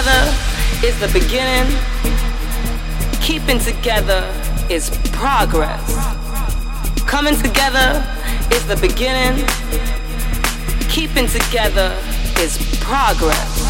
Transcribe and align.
together 0.00 0.34
is 0.82 0.98
the 0.98 1.08
beginning. 1.08 1.76
Keeping 3.20 3.58
together 3.58 4.24
is 4.70 4.88
progress. 5.12 5.84
Coming 7.06 7.34
together 7.34 8.02
is 8.50 8.66
the 8.66 8.76
beginning. 8.76 9.46
Keeping 10.88 11.26
together 11.26 11.94
is 12.38 12.56
progress. 12.80 13.69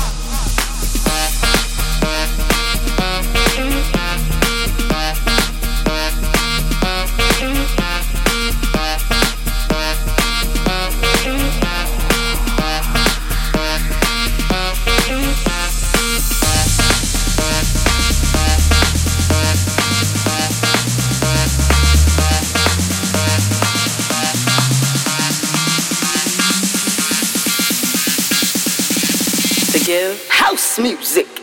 Music. 30.79 31.40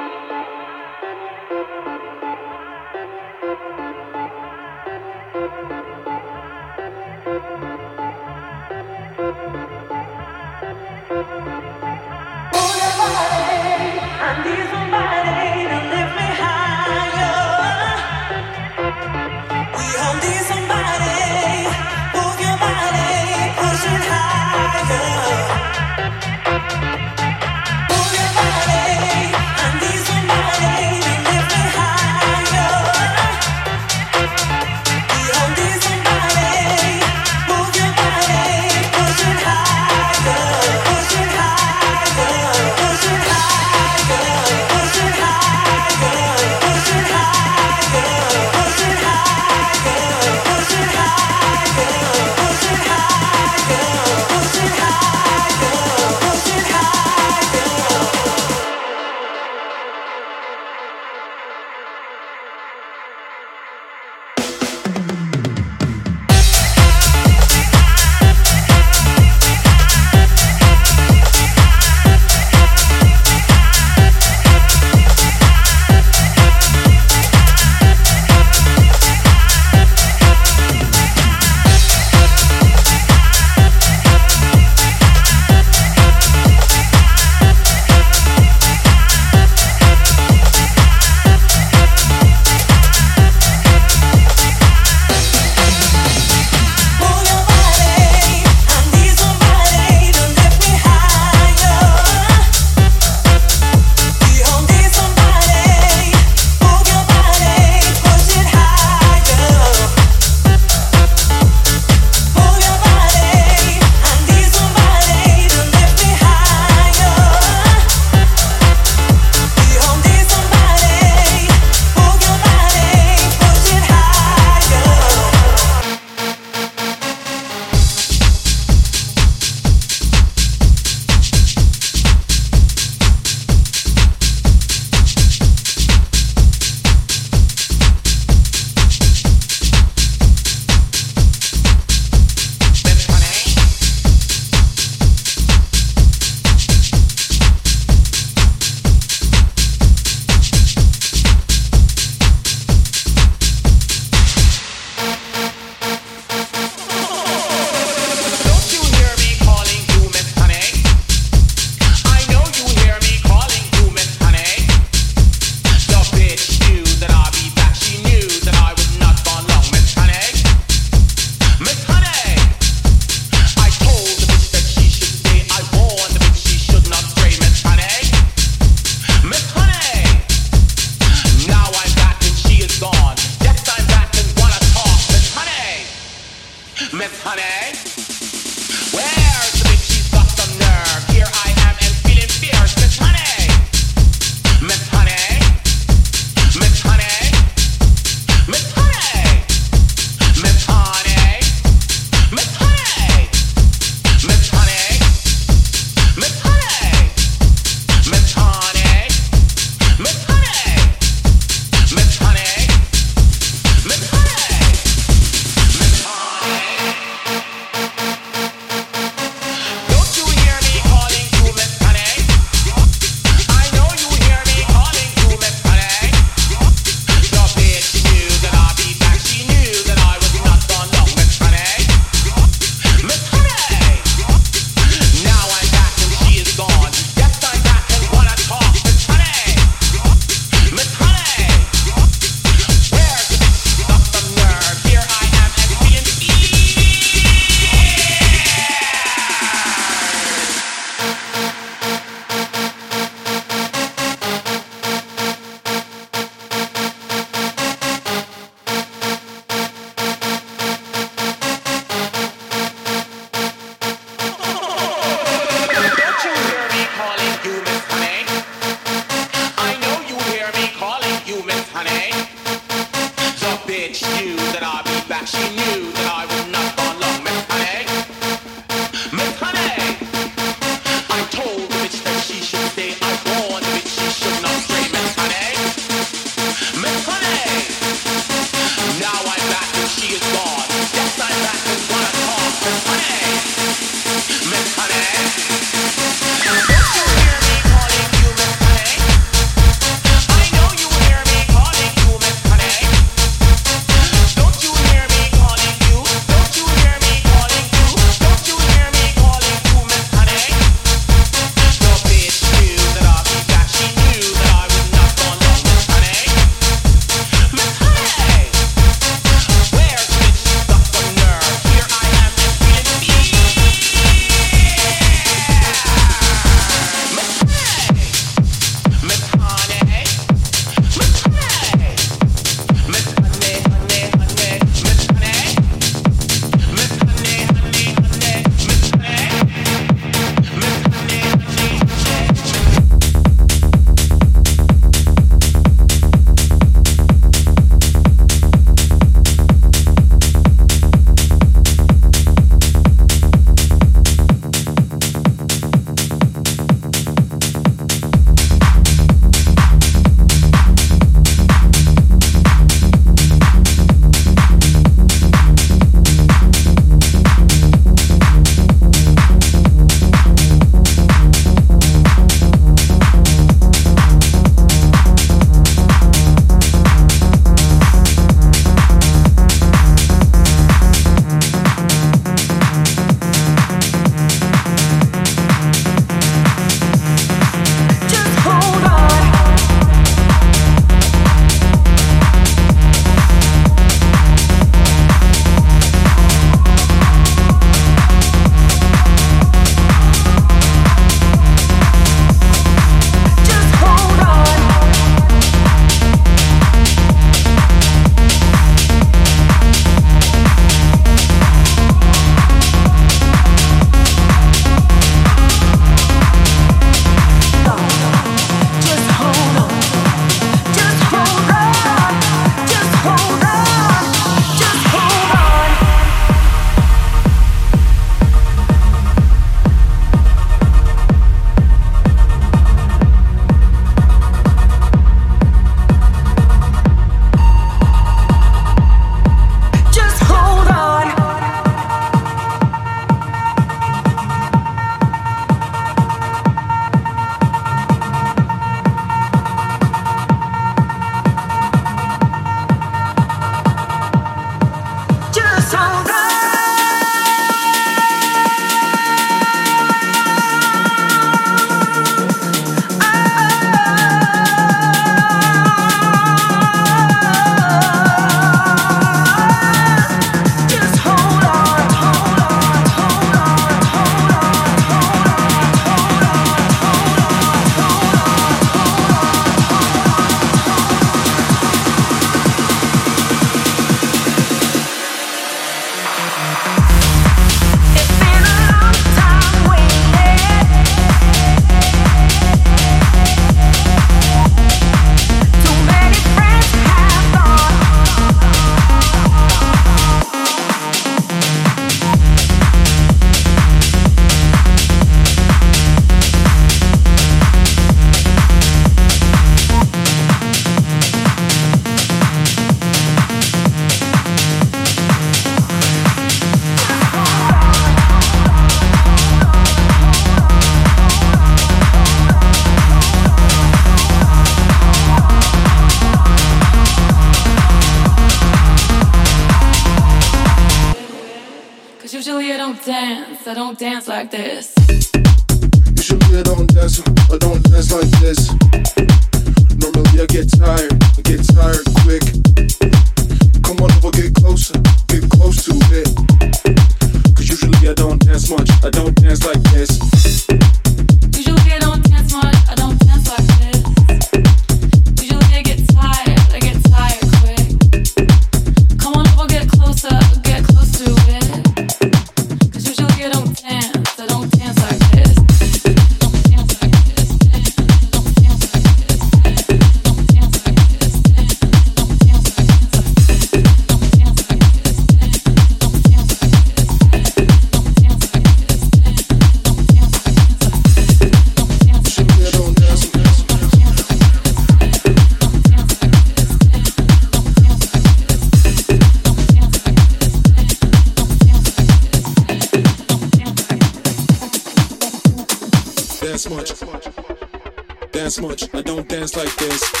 much. 598.39 598.73
I 598.73 598.81
don't 598.81 599.07
dance 599.07 599.35
like 599.35 599.53
this. 599.55 600.00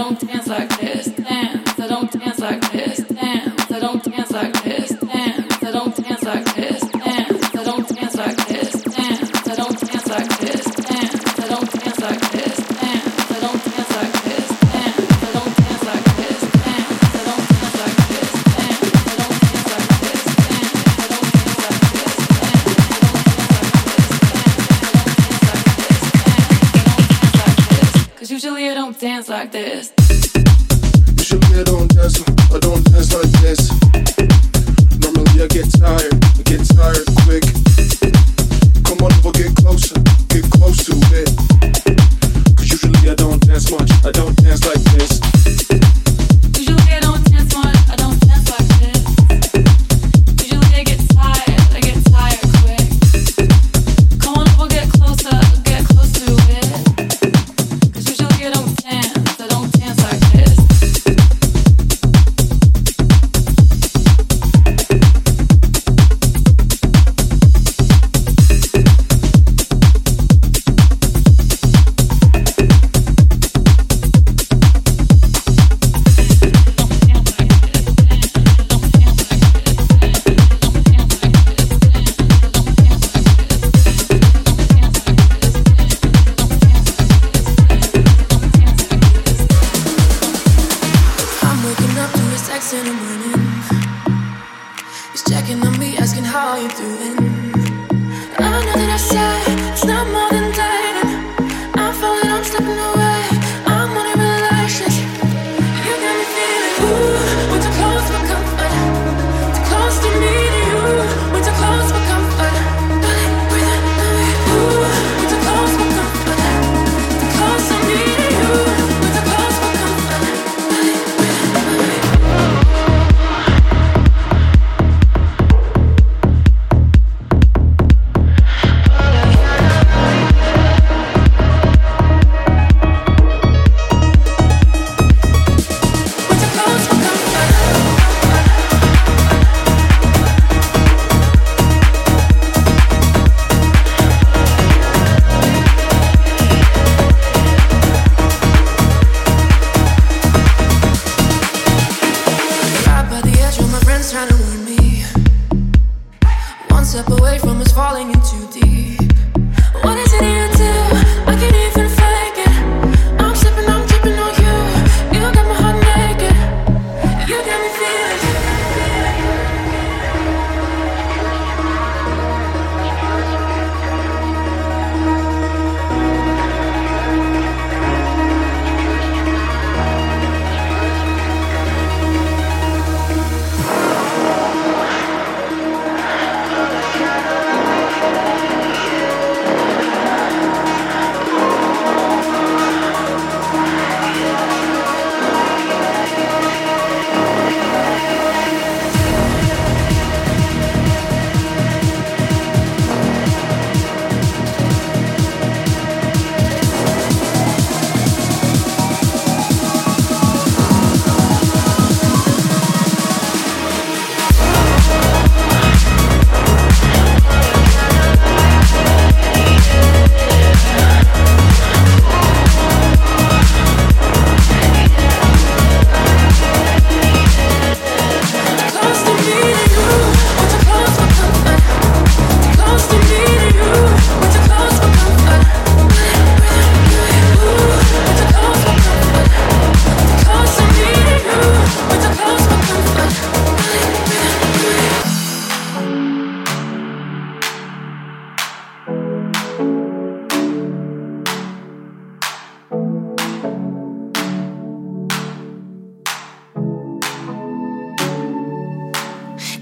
long 0.00 0.16
terme. 0.16 0.39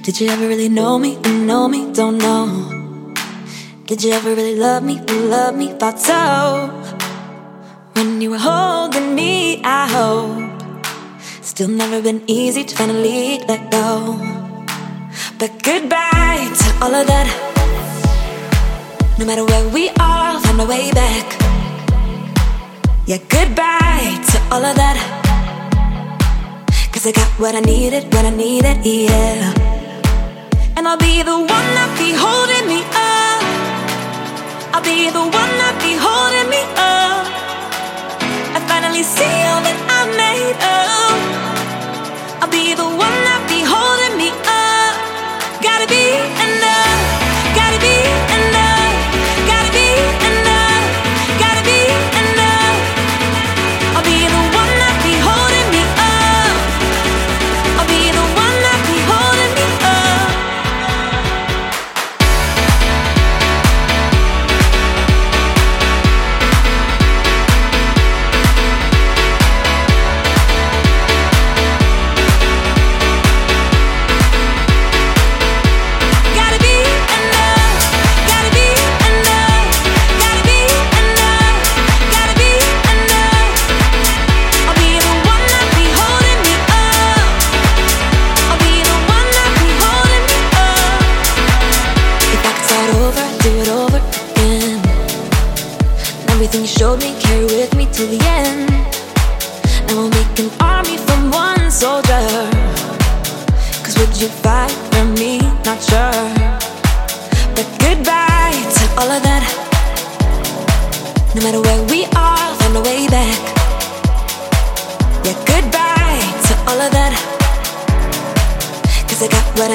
Did 0.09 0.23
you 0.23 0.29
ever 0.31 0.49
really 0.49 0.71
know 0.71 0.99
me? 0.99 1.17
Know 1.45 1.69
me? 1.69 1.93
Don't 1.93 2.17
know. 2.17 2.47
Did 3.85 4.03
you 4.03 4.13
ever 4.13 4.35
really 4.35 4.57
love 4.57 4.83
me? 4.83 4.99
Love 5.05 5.55
me? 5.55 5.75
Thought 5.75 6.01
so. 6.01 6.71
When 7.93 8.19
you 8.23 8.31
were 8.31 8.39
holding 8.39 9.15
me, 9.15 9.61
I 9.63 9.87
hope. 9.87 10.63
Still 11.43 11.69
never 11.69 12.01
been 12.01 12.23
easy 12.27 12.65
to 12.65 12.75
finally 12.75 13.41
let 13.49 13.71
go. 13.71 14.17
But 15.39 15.63
goodbye 15.63 16.57
to 16.61 16.69
all 16.81 16.95
of 16.95 17.07
that. 17.07 17.29
No 19.19 19.27
matter 19.27 19.45
where 19.45 19.69
we 19.69 19.91
are, 19.91 20.33
I'll 20.33 20.41
find 20.41 20.57
my 20.57 20.65
way 20.65 20.91
back. 20.93 21.27
Yeah, 23.05 23.19
goodbye 23.29 24.17
to 24.31 24.39
all 24.53 24.65
of 24.65 24.75
that. 24.75 24.97
Cause 26.93 27.07
I 27.07 27.13
got 27.13 27.29
what 27.39 27.55
I 27.55 27.61
needed, 27.61 28.05
what 28.15 28.25
I 28.25 28.31
needed, 28.31 28.87
yeah. 28.87 29.68
I'll 30.89 30.97
be 30.97 31.23
the 31.23 31.37
one 31.37 31.69
that 31.77 31.91
be 32.01 32.17
holding 32.17 32.65
me 32.65 32.81
up. 32.81 33.45
I'll 34.73 34.81
be 34.81 35.11
the 35.13 35.21
one 35.21 35.53
that 35.61 35.77
be 35.85 35.93
holding 36.01 36.49
me 36.49 36.65
up. 36.81 37.29
I 38.57 38.59
finally 38.65 39.05
see 39.05 39.37
all 39.53 39.61
that 39.69 39.77
I 39.85 40.09
made 40.17 40.57
of. 40.57 42.41
I'll 42.41 42.49
be 42.49 42.73
the 42.73 42.89
one 42.89 43.19
that 43.29 43.43
be 43.53 43.61
holding 43.69 44.17
me 44.17 44.33
up. 44.49 44.97
Gotta 45.61 45.85
be 45.93 46.09
enough. 46.41 46.97
Gotta 47.53 47.79
be 47.85 47.93
enough. 47.93 48.38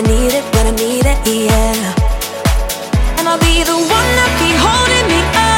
need 0.04 0.34
it, 0.34 0.44
when 0.54 0.68
I 0.68 0.72
need 0.72 1.06
it, 1.06 1.20
yeah. 1.28 1.96
And 3.18 3.28
I'll 3.28 3.40
be 3.40 3.64
the 3.64 3.76
one 3.76 4.10
that 4.18 4.32
be 4.40 4.52
holding 4.60 5.08
me 5.08 5.22
up. 5.38 5.53